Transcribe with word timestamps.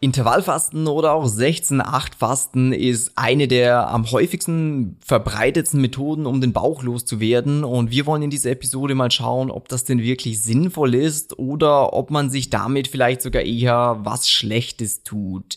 Intervallfasten 0.00 0.86
oder 0.86 1.12
auch 1.12 1.26
16-8-Fasten 1.26 2.72
ist 2.72 3.10
eine 3.16 3.48
der 3.48 3.88
am 3.88 4.08
häufigsten 4.12 4.96
verbreitetsten 5.04 5.80
Methoden, 5.80 6.24
um 6.24 6.40
den 6.40 6.52
Bauch 6.52 6.84
loszuwerden. 6.84 7.64
Und 7.64 7.90
wir 7.90 8.06
wollen 8.06 8.22
in 8.22 8.30
dieser 8.30 8.52
Episode 8.52 8.94
mal 8.94 9.10
schauen, 9.10 9.50
ob 9.50 9.66
das 9.66 9.82
denn 9.82 10.00
wirklich 10.00 10.40
sinnvoll 10.40 10.94
ist 10.94 11.36
oder 11.40 11.94
ob 11.94 12.12
man 12.12 12.30
sich 12.30 12.48
damit 12.48 12.86
vielleicht 12.86 13.22
sogar 13.22 13.42
eher 13.42 13.98
was 14.04 14.30
Schlechtes 14.30 15.02
tut. 15.02 15.56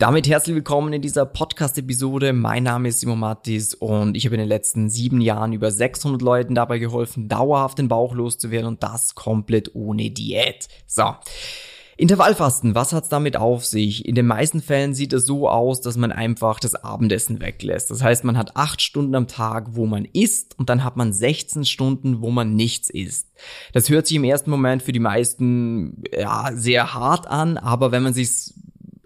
Damit 0.00 0.26
herzlich 0.26 0.56
willkommen 0.56 0.92
in 0.92 1.02
dieser 1.02 1.24
Podcast-Episode. 1.24 2.32
Mein 2.32 2.64
Name 2.64 2.88
ist 2.88 2.98
Simon 2.98 3.20
Mattis 3.20 3.72
und 3.72 4.16
ich 4.16 4.24
habe 4.24 4.34
in 4.34 4.40
den 4.40 4.48
letzten 4.48 4.90
sieben 4.90 5.20
Jahren 5.20 5.52
über 5.52 5.70
600 5.70 6.20
Leuten 6.22 6.56
dabei 6.56 6.80
geholfen, 6.80 7.28
dauerhaft 7.28 7.78
den 7.78 7.86
Bauch 7.86 8.14
loszuwerden 8.14 8.66
und 8.66 8.82
das 8.82 9.14
komplett 9.14 9.76
ohne 9.76 10.10
Diät. 10.10 10.66
So. 10.88 11.14
Intervallfasten, 11.98 12.74
was 12.74 12.92
hat's 12.92 13.08
damit 13.08 13.38
auf 13.38 13.64
sich? 13.64 14.04
In 14.04 14.14
den 14.14 14.26
meisten 14.26 14.60
Fällen 14.60 14.92
sieht 14.92 15.14
es 15.14 15.24
so 15.24 15.48
aus, 15.48 15.80
dass 15.80 15.96
man 15.96 16.12
einfach 16.12 16.60
das 16.60 16.74
Abendessen 16.74 17.40
weglässt. 17.40 17.90
Das 17.90 18.02
heißt, 18.02 18.22
man 18.22 18.36
hat 18.36 18.54
acht 18.54 18.82
Stunden 18.82 19.14
am 19.14 19.28
Tag, 19.28 19.68
wo 19.70 19.86
man 19.86 20.04
isst 20.04 20.58
und 20.58 20.68
dann 20.68 20.84
hat 20.84 20.98
man 20.98 21.14
16 21.14 21.64
Stunden, 21.64 22.20
wo 22.20 22.30
man 22.30 22.54
nichts 22.54 22.90
isst. 22.90 23.28
Das 23.72 23.88
hört 23.88 24.06
sich 24.06 24.16
im 24.16 24.24
ersten 24.24 24.50
Moment 24.50 24.82
für 24.82 24.92
die 24.92 24.98
meisten 24.98 26.02
ja 26.12 26.50
sehr 26.52 26.92
hart 26.92 27.28
an, 27.28 27.56
aber 27.56 27.92
wenn 27.92 28.02
man 28.02 28.12
sich's 28.12 28.52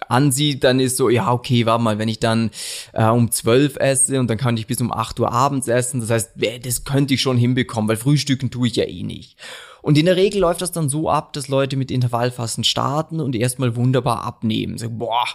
ansieht, 0.08 0.64
dann 0.64 0.80
ist 0.80 0.96
so, 0.96 1.08
ja, 1.08 1.30
okay, 1.30 1.66
warte 1.66 1.84
mal, 1.84 1.98
wenn 1.98 2.08
ich 2.08 2.18
dann 2.18 2.50
äh, 2.92 3.06
um 3.06 3.30
zwölf 3.30 3.76
esse 3.76 4.18
und 4.18 4.28
dann 4.28 4.38
kann 4.38 4.56
ich 4.56 4.66
bis 4.66 4.80
um 4.80 4.92
acht 4.92 5.20
Uhr 5.20 5.30
abends 5.30 5.68
essen, 5.68 6.00
das 6.00 6.10
heißt, 6.10 6.30
das 6.64 6.84
könnte 6.84 7.14
ich 7.14 7.22
schon 7.22 7.36
hinbekommen, 7.36 7.88
weil 7.88 7.96
Frühstücken 7.96 8.50
tue 8.50 8.66
ich 8.66 8.74
ja 8.74 8.84
eh 8.84 9.04
nicht. 9.04 9.36
Und 9.82 9.98
in 9.98 10.06
der 10.06 10.16
Regel 10.16 10.40
läuft 10.40 10.62
das 10.62 10.72
dann 10.72 10.88
so 10.88 11.08
ab, 11.08 11.32
dass 11.32 11.48
Leute 11.48 11.76
mit 11.76 11.90
Intervallfasten 11.90 12.64
starten 12.64 13.20
und 13.20 13.34
erstmal 13.34 13.76
wunderbar 13.76 14.24
abnehmen. 14.24 14.78
Sagen, 14.78 14.98
boah, 14.98 15.26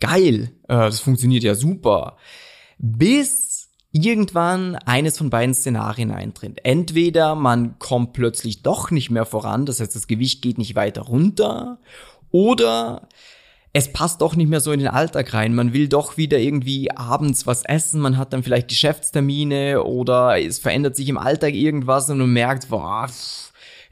geil, 0.00 0.52
äh, 0.68 0.74
das 0.74 1.00
funktioniert 1.00 1.44
ja 1.44 1.54
super. 1.54 2.16
Bis 2.78 3.70
irgendwann 3.92 4.76
eines 4.76 5.18
von 5.18 5.30
beiden 5.30 5.54
Szenarien 5.54 6.10
eintritt. 6.10 6.60
Entweder 6.64 7.34
man 7.34 7.78
kommt 7.78 8.14
plötzlich 8.14 8.62
doch 8.62 8.90
nicht 8.90 9.10
mehr 9.10 9.26
voran, 9.26 9.66
das 9.66 9.80
heißt, 9.80 9.94
das 9.94 10.06
Gewicht 10.06 10.42
geht 10.42 10.58
nicht 10.58 10.74
weiter 10.74 11.02
runter, 11.02 11.78
oder 12.30 13.08
es 13.74 13.92
passt 13.92 14.20
doch 14.20 14.34
nicht 14.34 14.48
mehr 14.48 14.60
so 14.60 14.72
in 14.72 14.80
den 14.80 14.88
Alltag 14.88 15.32
rein. 15.32 15.54
Man 15.54 15.72
will 15.72 15.88
doch 15.88 16.16
wieder 16.16 16.38
irgendwie 16.38 16.90
abends 16.90 17.46
was 17.46 17.64
essen, 17.64 18.00
man 18.00 18.18
hat 18.18 18.32
dann 18.32 18.42
vielleicht 18.42 18.68
Geschäftstermine 18.68 19.82
oder 19.82 20.38
es 20.40 20.58
verändert 20.58 20.96
sich 20.96 21.08
im 21.08 21.18
Alltag 21.18 21.54
irgendwas 21.54 22.10
und 22.10 22.18
man 22.18 22.32
merkt, 22.32 22.68
boah, 22.68 23.08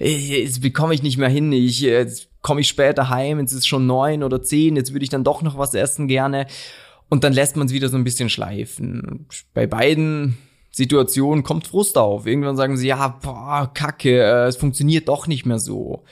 jetzt 0.08 0.62
bekomme 0.62 0.94
ich 0.94 1.02
nicht 1.02 1.18
mehr 1.18 1.28
hin, 1.28 1.52
ich, 1.52 1.80
jetzt 1.80 2.28
komme 2.42 2.62
ich 2.62 2.68
später 2.68 3.08
heim, 3.08 3.38
jetzt 3.38 3.52
ist 3.52 3.66
schon 3.66 3.86
neun 3.86 4.22
oder 4.22 4.42
zehn, 4.42 4.76
jetzt 4.76 4.92
würde 4.92 5.04
ich 5.04 5.10
dann 5.10 5.24
doch 5.24 5.42
noch 5.42 5.58
was 5.58 5.74
essen 5.74 6.08
gerne. 6.08 6.46
Und 7.08 7.24
dann 7.24 7.32
lässt 7.32 7.56
man 7.56 7.66
es 7.66 7.72
wieder 7.72 7.88
so 7.88 7.96
ein 7.96 8.04
bisschen 8.04 8.30
schleifen. 8.30 9.26
Bei 9.52 9.66
beiden 9.66 10.38
Situationen 10.70 11.42
kommt 11.42 11.66
Frust 11.66 11.98
auf. 11.98 12.26
Irgendwann 12.26 12.56
sagen 12.56 12.76
sie, 12.76 12.86
ja, 12.86 13.08
boah, 13.08 13.70
kacke, 13.74 14.22
äh, 14.22 14.46
es 14.46 14.56
funktioniert 14.56 15.08
doch 15.08 15.26
nicht 15.26 15.44
mehr 15.44 15.58
so. 15.58 16.04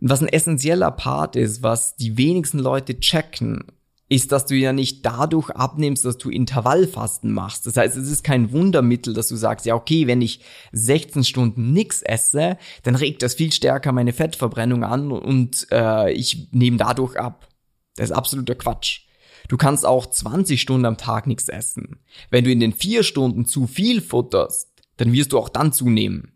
Und 0.00 0.10
was 0.10 0.20
ein 0.20 0.28
essentieller 0.28 0.90
Part 0.90 1.36
ist, 1.36 1.62
was 1.62 1.96
die 1.96 2.18
wenigsten 2.18 2.58
Leute 2.58 3.00
checken, 3.00 3.64
ist, 4.08 4.30
dass 4.30 4.46
du 4.46 4.54
ja 4.54 4.72
nicht 4.72 5.04
dadurch 5.04 5.50
abnimmst, 5.50 6.04
dass 6.04 6.16
du 6.18 6.30
Intervallfasten 6.30 7.32
machst. 7.32 7.66
Das 7.66 7.76
heißt, 7.76 7.96
es 7.96 8.08
ist 8.08 8.22
kein 8.22 8.52
Wundermittel, 8.52 9.14
dass 9.14 9.26
du 9.28 9.36
sagst, 9.36 9.66
ja, 9.66 9.74
okay, 9.74 10.06
wenn 10.06 10.22
ich 10.22 10.40
16 10.72 11.24
Stunden 11.24 11.72
nix 11.72 12.02
esse, 12.02 12.56
dann 12.84 12.94
regt 12.94 13.22
das 13.22 13.34
viel 13.34 13.52
stärker 13.52 13.90
meine 13.92 14.12
Fettverbrennung 14.12 14.84
an 14.84 15.10
und 15.10 15.66
äh, 15.72 16.12
ich 16.12 16.48
nehme 16.52 16.76
dadurch 16.76 17.16
ab. 17.16 17.48
Das 17.96 18.10
ist 18.10 18.16
absoluter 18.16 18.54
Quatsch. 18.54 19.06
Du 19.48 19.56
kannst 19.56 19.84
auch 19.84 20.06
20 20.06 20.60
Stunden 20.60 20.86
am 20.86 20.96
Tag 20.96 21.26
nichts 21.26 21.48
essen. 21.48 22.00
Wenn 22.30 22.44
du 22.44 22.52
in 22.52 22.60
den 22.60 22.72
vier 22.72 23.02
Stunden 23.02 23.44
zu 23.44 23.66
viel 23.66 24.00
futterst, 24.00 24.70
dann 24.96 25.12
wirst 25.12 25.32
du 25.32 25.38
auch 25.38 25.48
dann 25.48 25.72
zunehmen. 25.72 26.32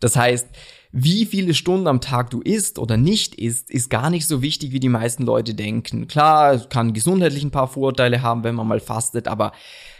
Das 0.00 0.16
heißt, 0.16 0.48
wie 0.92 1.24
viele 1.24 1.54
Stunden 1.54 1.86
am 1.86 2.02
Tag 2.02 2.28
du 2.28 2.42
isst 2.42 2.78
oder 2.78 2.98
nicht 2.98 3.34
isst, 3.36 3.70
ist 3.70 3.88
gar 3.88 4.10
nicht 4.10 4.26
so 4.26 4.42
wichtig, 4.42 4.72
wie 4.72 4.80
die 4.80 4.90
meisten 4.90 5.24
Leute 5.24 5.54
denken. 5.54 6.06
Klar, 6.06 6.52
es 6.52 6.68
kann 6.68 6.92
gesundheitlich 6.92 7.42
ein 7.42 7.50
paar 7.50 7.68
Vorteile 7.68 8.20
haben, 8.20 8.44
wenn 8.44 8.54
man 8.54 8.68
mal 8.68 8.80
fastet, 8.80 9.26
aber 9.26 9.52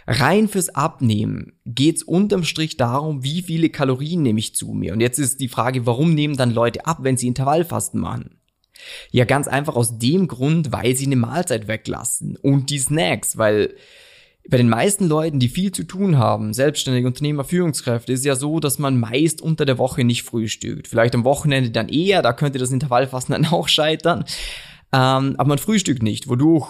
rein 0.07 0.49
fürs 0.49 0.69
Abnehmen 0.69 1.55
geht's 1.65 2.03
unterm 2.03 2.45
Strich 2.45 2.77
darum, 2.77 3.25
wie 3.25 3.41
viele 3.41 3.71
Kalorien 3.71 4.23
nehme 4.23 4.39
ich 4.39 4.55
zu 4.55 4.69
mir. 4.73 4.93
Und 4.93 5.01
jetzt 5.01 5.19
ist 5.19 5.41
die 5.41 5.49
Frage, 5.49 5.87
warum 5.87 6.15
nehmen 6.15 6.37
dann 6.37 6.53
Leute 6.53 6.85
ab, 6.85 6.99
wenn 7.01 7.17
sie 7.17 7.27
Intervallfasten 7.27 7.99
machen? 7.99 8.37
Ja, 9.11 9.25
ganz 9.25 9.49
einfach 9.49 9.77
aus 9.77 9.99
dem 9.99 10.29
Grund, 10.29 10.73
weil 10.73 10.95
sie 10.95 11.07
eine 11.07 11.17
Mahlzeit 11.17 11.69
weglassen 11.69 12.37
und 12.37 12.69
die 12.69 12.79
Snacks, 12.79 13.39
weil 13.39 13.77
bei 14.49 14.57
den 14.57 14.69
meisten 14.69 15.07
Leuten, 15.07 15.39
die 15.39 15.49
viel 15.49 15.73
zu 15.73 15.85
tun 15.85 16.19
haben, 16.19 16.53
selbstständige 16.53 17.07
Unternehmer, 17.07 17.45
Führungskräfte, 17.45 18.13
ist 18.13 18.25
ja 18.25 18.35
so, 18.35 18.59
dass 18.59 18.79
man 18.79 18.99
meist 18.99 19.41
unter 19.41 19.65
der 19.65 19.79
Woche 19.79 20.05
nicht 20.05 20.25
frühstückt. 20.25 20.89
Vielleicht 20.89 21.15
am 21.15 21.25
Wochenende 21.25 21.71
dann 21.71 21.89
eher, 21.89 22.23
da 22.23 22.33
könnte 22.33 22.59
das 22.59 22.73
Intervallfasten 22.73 23.33
dann 23.33 23.47
auch 23.53 23.69
scheitern. 23.69 24.25
Ähm, 24.93 25.35
aber 25.39 25.49
man 25.49 25.59
frühstückt 25.59 26.03
nicht, 26.03 26.29
wodurch, 26.29 26.69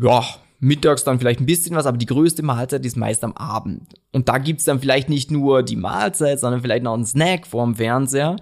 ja, 0.00 0.24
mittags 0.60 1.04
dann 1.04 1.18
vielleicht 1.18 1.40
ein 1.40 1.46
bisschen 1.46 1.74
was, 1.74 1.86
aber 1.86 1.98
die 1.98 2.06
größte 2.06 2.42
Mahlzeit 2.42 2.84
ist 2.84 2.96
meist 2.96 3.24
am 3.24 3.32
Abend. 3.32 3.94
Und 4.12 4.28
da 4.28 4.38
gibt's 4.38 4.64
dann 4.64 4.78
vielleicht 4.78 5.08
nicht 5.08 5.30
nur 5.30 5.62
die 5.62 5.76
Mahlzeit, 5.76 6.38
sondern 6.38 6.60
vielleicht 6.60 6.84
noch 6.84 6.94
einen 6.94 7.06
Snack 7.06 7.46
vorm 7.46 7.76
Fernseher. 7.76 8.36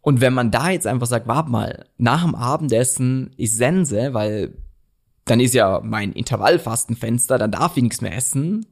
Und 0.00 0.20
wenn 0.22 0.32
man 0.32 0.50
da 0.50 0.70
jetzt 0.70 0.86
einfach 0.86 1.06
sagt, 1.06 1.28
warte 1.28 1.50
mal, 1.50 1.84
nach 1.98 2.24
dem 2.24 2.34
Abendessen 2.34 3.32
ist 3.36 3.56
Sense, 3.56 4.14
weil 4.14 4.54
dann 5.30 5.40
ist 5.40 5.54
ja 5.54 5.80
mein 5.84 6.12
Intervallfastenfenster, 6.12 7.38
dann 7.38 7.52
darf 7.52 7.76
ich 7.76 7.82
nichts 7.84 8.00
mehr 8.00 8.14
essen, 8.14 8.66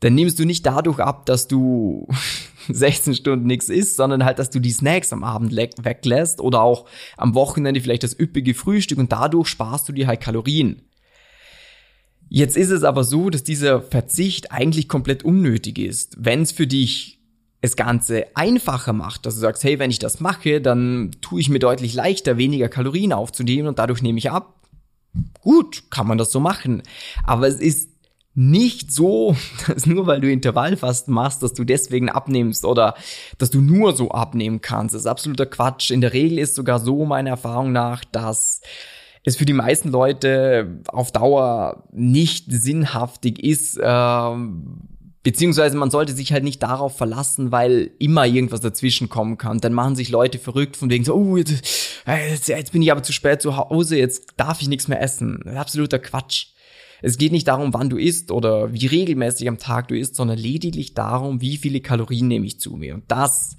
dann 0.00 0.14
nimmst 0.14 0.38
du 0.38 0.44
nicht 0.44 0.64
dadurch 0.66 0.98
ab, 0.98 1.24
dass 1.26 1.48
du 1.48 2.06
16 2.68 3.14
Stunden 3.14 3.46
nichts 3.46 3.70
isst, 3.70 3.96
sondern 3.96 4.24
halt, 4.24 4.38
dass 4.38 4.50
du 4.50 4.60
die 4.60 4.72
Snacks 4.72 5.12
am 5.12 5.24
Abend 5.24 5.56
weglässt 5.56 6.40
oder 6.40 6.60
auch 6.60 6.86
am 7.16 7.34
Wochenende 7.34 7.80
vielleicht 7.80 8.02
das 8.02 8.18
üppige 8.18 8.54
Frühstück 8.54 8.98
und 8.98 9.10
dadurch 9.12 9.48
sparst 9.48 9.88
du 9.88 9.92
dir 9.92 10.06
halt 10.06 10.20
Kalorien. 10.20 10.82
Jetzt 12.28 12.56
ist 12.56 12.70
es 12.70 12.84
aber 12.84 13.02
so, 13.02 13.30
dass 13.30 13.42
dieser 13.42 13.82
Verzicht 13.82 14.52
eigentlich 14.52 14.88
komplett 14.88 15.24
unnötig 15.24 15.78
ist. 15.78 16.14
Wenn 16.18 16.42
es 16.42 16.52
für 16.52 16.66
dich 16.66 17.18
das 17.60 17.74
Ganze 17.76 18.26
einfacher 18.36 18.92
macht, 18.92 19.26
dass 19.26 19.34
du 19.34 19.40
sagst, 19.40 19.64
hey, 19.64 19.78
wenn 19.78 19.90
ich 19.90 19.98
das 19.98 20.20
mache, 20.20 20.60
dann 20.60 21.10
tue 21.20 21.40
ich 21.40 21.48
mir 21.48 21.58
deutlich 21.58 21.92
leichter, 21.94 22.38
weniger 22.38 22.68
Kalorien 22.68 23.12
aufzunehmen 23.12 23.68
und 23.68 23.78
dadurch 23.78 24.00
nehme 24.00 24.18
ich 24.18 24.30
ab, 24.30 24.59
Gut, 25.40 25.90
kann 25.90 26.06
man 26.06 26.18
das 26.18 26.32
so 26.32 26.40
machen. 26.40 26.82
Aber 27.24 27.48
es 27.48 27.60
ist 27.60 27.90
nicht 28.34 28.92
so, 28.92 29.36
dass 29.66 29.86
nur 29.86 30.06
weil 30.06 30.20
du 30.20 30.30
Intervallfasten 30.30 31.12
machst, 31.12 31.42
dass 31.42 31.54
du 31.54 31.64
deswegen 31.64 32.08
abnimmst 32.08 32.64
oder 32.64 32.94
dass 33.38 33.50
du 33.50 33.60
nur 33.60 33.94
so 33.94 34.10
abnehmen 34.10 34.60
kannst. 34.60 34.94
Das 34.94 35.02
ist 35.02 35.06
absoluter 35.06 35.46
Quatsch. 35.46 35.90
In 35.90 36.00
der 36.00 36.12
Regel 36.12 36.38
ist 36.38 36.54
sogar 36.54 36.78
so 36.78 37.04
meiner 37.04 37.30
Erfahrung 37.30 37.72
nach, 37.72 38.04
dass 38.04 38.60
es 39.24 39.36
für 39.36 39.44
die 39.44 39.52
meisten 39.52 39.90
Leute 39.90 40.80
auf 40.88 41.12
Dauer 41.12 41.84
nicht 41.92 42.46
sinnhaftig 42.48 43.42
ist, 43.42 43.78
ähm, 43.82 44.88
Beziehungsweise 45.22 45.76
man 45.76 45.90
sollte 45.90 46.14
sich 46.14 46.32
halt 46.32 46.44
nicht 46.44 46.62
darauf 46.62 46.96
verlassen, 46.96 47.52
weil 47.52 47.90
immer 47.98 48.24
irgendwas 48.24 48.60
dazwischen 48.60 49.10
kommen 49.10 49.36
kann. 49.36 49.58
Dann 49.58 49.74
machen 49.74 49.94
sich 49.94 50.08
Leute 50.08 50.38
verrückt 50.38 50.78
von 50.78 50.88
wegen 50.88 51.04
so, 51.04 51.14
oh, 51.14 51.36
jetzt, 51.36 51.89
jetzt, 52.06 52.48
jetzt 52.48 52.72
bin 52.72 52.82
ich 52.82 52.92
aber 52.92 53.02
zu 53.02 53.12
spät 53.12 53.42
zu 53.42 53.56
Hause, 53.56 53.98
jetzt 53.98 54.34
darf 54.36 54.60
ich 54.62 54.68
nichts 54.68 54.88
mehr 54.88 55.00
essen. 55.00 55.42
Absoluter 55.56 55.98
Quatsch. 55.98 56.46
Es 57.02 57.18
geht 57.18 57.32
nicht 57.32 57.48
darum, 57.48 57.72
wann 57.72 57.88
du 57.88 57.96
isst 57.96 58.30
oder 58.30 58.72
wie 58.72 58.86
regelmäßig 58.86 59.48
am 59.48 59.58
Tag 59.58 59.88
du 59.88 59.96
isst, 59.96 60.16
sondern 60.16 60.38
lediglich 60.38 60.94
darum, 60.94 61.40
wie 61.40 61.56
viele 61.56 61.80
Kalorien 61.80 62.28
nehme 62.28 62.46
ich 62.46 62.60
zu 62.60 62.76
mir. 62.76 62.94
Und 62.94 63.04
das 63.08 63.56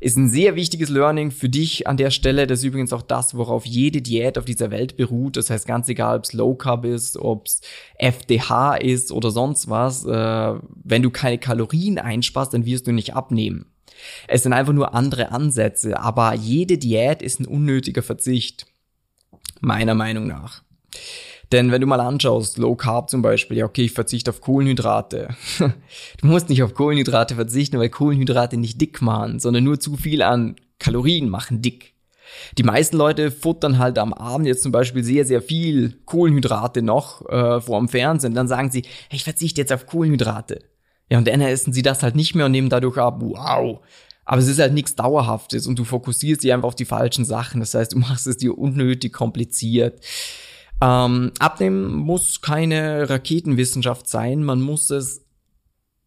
ist 0.00 0.16
ein 0.16 0.28
sehr 0.28 0.54
wichtiges 0.54 0.90
Learning 0.90 1.30
für 1.30 1.48
dich 1.48 1.86
an 1.86 1.96
der 1.96 2.10
Stelle. 2.10 2.46
Das 2.46 2.60
ist 2.60 2.64
übrigens 2.64 2.92
auch 2.92 3.02
das, 3.02 3.34
worauf 3.36 3.66
jede 3.66 4.02
Diät 4.02 4.38
auf 4.38 4.44
dieser 4.44 4.70
Welt 4.70 4.96
beruht. 4.96 5.36
Das 5.36 5.50
heißt, 5.50 5.66
ganz 5.66 5.88
egal, 5.88 6.18
ob 6.18 6.24
es 6.24 6.32
Low 6.32 6.54
Carb 6.54 6.84
ist, 6.84 7.16
ob 7.16 7.46
es 7.46 7.60
FDH 7.98 8.76
ist 8.76 9.10
oder 9.10 9.30
sonst 9.30 9.68
was, 9.68 10.04
äh, 10.04 10.54
wenn 10.84 11.02
du 11.02 11.10
keine 11.10 11.38
Kalorien 11.38 11.98
einsparst, 11.98 12.54
dann 12.54 12.64
wirst 12.64 12.86
du 12.86 12.92
nicht 12.92 13.14
abnehmen. 13.14 13.66
Es 14.28 14.42
sind 14.42 14.52
einfach 14.52 14.72
nur 14.72 14.94
andere 14.94 15.32
Ansätze, 15.32 15.98
aber 15.98 16.34
jede 16.34 16.78
Diät 16.78 17.22
ist 17.22 17.40
ein 17.40 17.46
unnötiger 17.46 18.02
Verzicht. 18.02 18.66
meiner 19.60 19.94
Meinung 19.94 20.26
nach. 20.26 20.62
Denn 21.52 21.70
wenn 21.70 21.80
du 21.80 21.86
mal 21.86 22.00
anschaust, 22.00 22.58
Low 22.58 22.74
Carb 22.74 23.10
zum 23.10 23.22
Beispiel, 23.22 23.58
ja 23.58 23.64
okay, 23.64 23.84
ich 23.84 23.92
verzichte 23.92 24.30
auf 24.30 24.40
Kohlenhydrate. 24.40 25.28
du 25.58 26.26
musst 26.26 26.48
nicht 26.48 26.62
auf 26.62 26.74
Kohlenhydrate 26.74 27.34
verzichten, 27.34 27.78
weil 27.78 27.90
Kohlenhydrate 27.90 28.56
nicht 28.56 28.80
dick 28.80 29.00
machen, 29.02 29.38
sondern 29.38 29.64
nur 29.64 29.78
zu 29.78 29.96
viel 29.96 30.22
an 30.22 30.56
Kalorien 30.78 31.28
machen 31.28 31.62
dick. 31.62 31.94
Die 32.58 32.62
meisten 32.62 32.96
Leute 32.96 33.30
futtern 33.30 33.78
halt 33.78 33.98
am 33.98 34.12
Abend 34.12 34.46
jetzt 34.46 34.62
zum 34.62 34.72
Beispiel 34.72 35.04
sehr, 35.04 35.24
sehr 35.24 35.42
viel 35.42 35.98
Kohlenhydrate 36.04 36.82
noch 36.82 37.24
äh, 37.28 37.60
vor 37.60 37.78
dem 37.78 37.88
Fernsehen. 37.88 38.34
Dann 38.34 38.48
sagen 38.48 38.70
sie, 38.70 38.82
hey, 39.08 39.16
ich 39.16 39.24
verzichte 39.24 39.60
jetzt 39.60 39.72
auf 39.72 39.86
Kohlenhydrate. 39.86 40.60
Ja, 41.14 41.18
und 41.18 41.28
dann 41.28 41.40
essen 41.40 41.72
sie 41.72 41.82
das 41.82 42.02
halt 42.02 42.16
nicht 42.16 42.34
mehr 42.34 42.46
und 42.46 42.50
nehmen 42.50 42.70
dadurch 42.70 42.98
ab, 42.98 43.18
wow. 43.20 43.78
Aber 44.24 44.40
es 44.40 44.48
ist 44.48 44.58
halt 44.58 44.72
nichts 44.72 44.96
Dauerhaftes 44.96 45.68
und 45.68 45.78
du 45.78 45.84
fokussierst 45.84 46.42
dich 46.42 46.52
einfach 46.52 46.66
auf 46.66 46.74
die 46.74 46.86
falschen 46.86 47.24
Sachen. 47.24 47.60
Das 47.60 47.72
heißt, 47.72 47.92
du 47.92 47.98
machst 48.00 48.26
es 48.26 48.36
dir 48.36 48.58
unnötig 48.58 49.12
kompliziert. 49.12 50.04
Ähm, 50.82 51.30
abnehmen 51.38 51.94
muss 51.94 52.40
keine 52.40 53.08
Raketenwissenschaft 53.08 54.08
sein. 54.08 54.42
Man 54.42 54.60
muss 54.60 54.90
es 54.90 55.20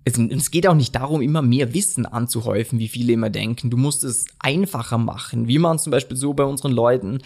es, 0.04 0.18
es 0.18 0.52
geht 0.52 0.68
auch 0.68 0.76
nicht 0.76 0.94
darum, 0.94 1.22
immer 1.22 1.42
mehr 1.42 1.74
Wissen 1.74 2.06
anzuhäufen, 2.06 2.78
wie 2.78 2.90
viele 2.90 3.14
immer 3.14 3.30
denken. 3.30 3.70
Du 3.70 3.78
musst 3.78 4.04
es 4.04 4.26
einfacher 4.40 4.98
machen. 4.98 5.48
Wir 5.48 5.62
machen 5.62 5.80
zum 5.80 5.92
Beispiel 5.92 6.18
so 6.18 6.34
bei 6.34 6.44
unseren 6.44 6.74
Leuten, 6.74 7.20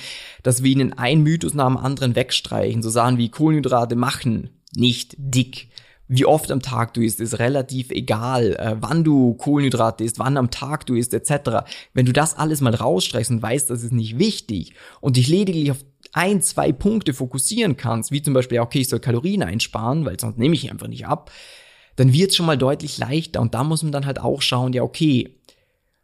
dass 0.44 0.62
wir 0.62 0.72
ihnen 0.72 0.94
ein 0.94 1.24
Mythos 1.24 1.56
nach 1.56 1.68
dem 1.68 1.78
anderen 1.78 2.16
wegstreichen. 2.16 2.84
So 2.84 2.92
Sachen 2.92 3.18
wie 3.18 3.30
Kohlenhydrate 3.30 3.96
machen 3.96 4.52
nicht 4.76 5.16
dick. 5.18 5.68
Wie 6.14 6.26
oft 6.26 6.52
am 6.52 6.62
Tag 6.62 6.94
du 6.94 7.02
isst, 7.02 7.22
ist 7.22 7.40
relativ 7.40 7.90
egal. 7.90 8.58
Äh, 8.58 8.76
wann 8.82 9.06
du 9.06 9.34
Kohlenhydrate 9.36 10.04
isst, 10.04 10.20
wann 10.20 10.36
am 10.36 10.52
Tag 10.52 10.86
du 10.86 10.96
isst, 10.96 11.14
etc. 11.14 11.64
Wenn 11.94 12.06
du 12.06 12.12
das 12.12 12.38
alles 12.38 12.60
mal 12.60 12.76
rausstreichst 12.76 13.32
und 13.32 13.42
weißt, 13.42 13.70
das 13.70 13.82
ist 13.82 13.94
nicht 13.94 14.20
wichtig 14.20 14.74
und 15.00 15.16
dich 15.16 15.30
lediglich 15.30 15.72
auf 15.72 15.86
ein, 16.12 16.42
zwei 16.42 16.74
Punkte 16.74 17.14
fokussieren 17.14 17.78
kannst, 17.78 18.12
wie 18.12 18.22
zum 18.22 18.34
Beispiel, 18.34 18.60
okay, 18.60 18.82
ich 18.82 18.90
soll 18.90 19.00
Kalorien 19.00 19.42
einsparen, 19.42 20.04
weil 20.04 20.20
sonst 20.20 20.38
nehme 20.38 20.54
ich 20.54 20.70
einfach 20.70 20.90
nicht 20.90 21.08
ab, 21.08 21.32
dann 21.96 22.12
wird 22.12 22.32
es 22.32 22.36
schon 22.36 22.46
mal 22.46 22.58
deutlich 22.58 22.98
leichter. 22.98 23.40
Und 23.40 23.54
da 23.54 23.64
muss 23.64 23.82
man 23.82 23.94
dann 23.94 24.06
halt 24.06 24.20
auch 24.20 24.42
schauen, 24.42 24.74
ja, 24.74 24.84
okay, 24.84 25.38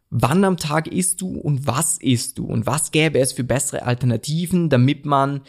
wann 0.08 0.42
am 0.42 0.56
Tag 0.56 0.86
isst 0.86 1.20
du 1.20 1.38
und 1.38 1.66
was 1.66 1.98
isst 1.98 2.38
du 2.38 2.46
und 2.46 2.64
was 2.64 2.92
gäbe 2.92 3.18
es 3.18 3.34
für 3.34 3.44
bessere 3.44 3.82
Alternativen, 3.82 4.70
damit 4.70 5.04
man 5.04 5.42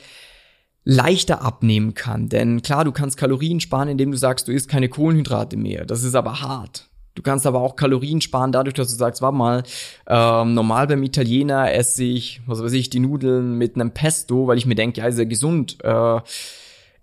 leichter 0.83 1.41
abnehmen 1.41 1.93
kann. 1.93 2.29
Denn 2.29 2.61
klar, 2.61 2.85
du 2.85 2.91
kannst 2.91 3.17
Kalorien 3.17 3.59
sparen, 3.59 3.89
indem 3.89 4.11
du 4.11 4.17
sagst, 4.17 4.47
du 4.47 4.51
isst 4.51 4.69
keine 4.69 4.89
Kohlenhydrate 4.89 5.57
mehr. 5.57 5.85
Das 5.85 6.03
ist 6.03 6.15
aber 6.15 6.41
hart. 6.41 6.89
Du 7.15 7.21
kannst 7.21 7.45
aber 7.45 7.59
auch 7.59 7.75
Kalorien 7.75 8.21
sparen, 8.21 8.51
dadurch, 8.51 8.75
dass 8.75 8.89
du 8.89 8.95
sagst, 8.95 9.21
warte 9.21 9.37
mal, 9.37 9.63
ähm, 10.07 10.53
normal 10.53 10.87
beim 10.87 11.03
Italiener 11.03 11.73
esse 11.73 12.03
ich, 12.03 12.41
was 12.45 12.63
weiß 12.63 12.71
ich, 12.73 12.89
die 12.89 12.99
Nudeln 12.99 13.57
mit 13.57 13.75
einem 13.75 13.91
Pesto, 13.91 14.47
weil 14.47 14.57
ich 14.57 14.65
mir 14.65 14.75
denke, 14.75 15.01
ja, 15.01 15.07
ist 15.07 15.19
ja 15.19 15.25
gesund. 15.25 15.77
Äh, 15.83 16.21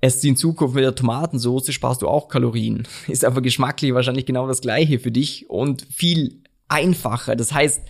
Esst 0.01 0.21
sie 0.21 0.29
in 0.29 0.37
Zukunft 0.37 0.75
mit 0.75 0.85
der 0.85 0.95
Tomatensauce, 0.95 1.73
sparst 1.73 2.03
du 2.03 2.09
auch 2.09 2.29
Kalorien. 2.29 2.87
Ist 3.09 3.25
aber 3.25 3.41
geschmacklich 3.41 3.95
wahrscheinlich 3.95 4.27
genau 4.27 4.47
das 4.47 4.61
gleiche 4.61 4.99
für 4.99 5.11
dich 5.11 5.49
und 5.49 5.87
viel 5.91 6.43
einfacher. 6.69 7.35
Das 7.35 7.53
heißt, 7.53 7.81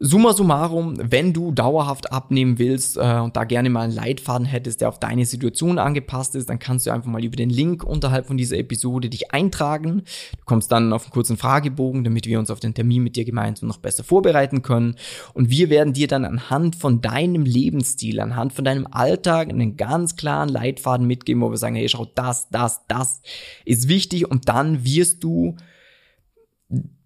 Summa 0.00 0.32
summarum, 0.32 0.94
wenn 1.00 1.32
du 1.32 1.50
dauerhaft 1.50 2.12
abnehmen 2.12 2.58
willst 2.58 2.96
äh, 2.96 3.18
und 3.18 3.36
da 3.36 3.42
gerne 3.42 3.68
mal 3.68 3.82
einen 3.82 3.92
Leitfaden 3.92 4.46
hättest, 4.46 4.80
der 4.80 4.88
auf 4.90 5.00
deine 5.00 5.26
Situation 5.26 5.80
angepasst 5.80 6.36
ist, 6.36 6.48
dann 6.48 6.60
kannst 6.60 6.86
du 6.86 6.92
einfach 6.92 7.10
mal 7.10 7.24
über 7.24 7.34
den 7.34 7.50
Link 7.50 7.82
unterhalb 7.82 8.26
von 8.26 8.36
dieser 8.36 8.58
Episode 8.58 9.08
dich 9.08 9.32
eintragen. 9.32 10.02
Du 10.32 10.44
kommst 10.44 10.70
dann 10.70 10.92
auf 10.92 11.04
einen 11.04 11.10
kurzen 11.10 11.36
Fragebogen, 11.36 12.04
damit 12.04 12.26
wir 12.26 12.38
uns 12.38 12.50
auf 12.50 12.60
den 12.60 12.74
Termin 12.74 13.02
mit 13.02 13.16
dir 13.16 13.24
gemeinsam 13.24 13.68
noch 13.68 13.78
besser 13.78 14.04
vorbereiten 14.04 14.62
können. 14.62 14.94
Und 15.34 15.50
wir 15.50 15.68
werden 15.68 15.94
dir 15.94 16.06
dann 16.06 16.24
anhand 16.24 16.76
von 16.76 17.00
deinem 17.00 17.42
Lebensstil, 17.42 18.20
anhand 18.20 18.52
von 18.52 18.64
deinem 18.64 18.86
Alltag 18.88 19.48
einen 19.48 19.76
ganz 19.76 20.14
klaren 20.14 20.48
Leitfaden 20.48 21.08
mitgeben, 21.08 21.42
wo 21.42 21.50
wir 21.50 21.56
sagen, 21.56 21.74
hey, 21.74 21.88
schau, 21.88 22.06
das, 22.14 22.48
das, 22.50 22.82
das 22.86 23.20
ist 23.64 23.88
wichtig 23.88 24.30
und 24.30 24.48
dann 24.48 24.84
wirst 24.84 25.24
du 25.24 25.56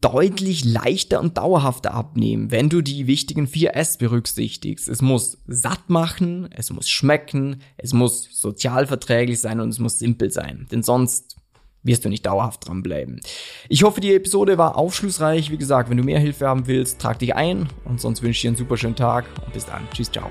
deutlich 0.01 0.65
leichter 0.65 1.21
und 1.21 1.39
dauerhafter 1.39 1.95
abnehmen, 1.95 2.51
wenn 2.51 2.69
du 2.69 2.83
die 2.83 3.07
wichtigen 3.07 3.47
vier 3.47 3.77
S 3.77 3.99
berücksichtigst. 3.99 4.89
Es 4.89 5.01
muss 5.01 5.39
satt 5.47 5.89
machen, 5.89 6.49
es 6.53 6.71
muss 6.71 6.89
schmecken, 6.89 7.63
es 7.77 7.93
muss 7.93 8.29
sozialverträglich 8.33 9.41
sein 9.41 9.61
und 9.61 9.69
es 9.69 9.79
muss 9.79 10.01
simpel 10.01 10.33
sein. 10.33 10.67
Denn 10.73 10.83
sonst 10.83 11.37
wirst 11.85 12.05
du 12.05 12.09
nicht 12.09 12.27
dauerhaft 12.27 12.67
dranbleiben. 12.67 13.21
Ich 13.69 13.83
hoffe, 13.85 14.01
die 14.01 14.15
Episode 14.15 14.59
war 14.59 14.77
aufschlussreich. 14.77 15.51
Wie 15.51 15.59
gesagt, 15.59 15.91
wenn 15.91 15.97
du 15.97 16.05
mehr 16.05 16.21
Hilfe 16.21 16.49
haben 16.49 16.67
willst, 16.67 17.01
trag 17.01 17.19
dich 17.19 17.35
ein 17.35 17.69
und 17.85 18.01
sonst 18.01 18.23
wünsche 18.23 18.37
ich 18.37 18.43
dir 18.43 18.49
einen 18.49 18.57
super 18.57 18.77
schönen 18.77 18.97
Tag 18.97 19.27
und 19.45 19.53
bis 19.53 19.67
dann. 19.67 19.83
Tschüss, 19.93 20.11
ciao. 20.11 20.31